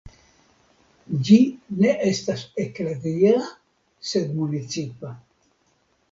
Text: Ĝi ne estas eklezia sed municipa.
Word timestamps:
Ĝi 1.25 1.35
ne 1.81 1.91
estas 2.11 2.45
eklezia 2.63 3.33
sed 4.13 4.33
municipa. 4.39 5.13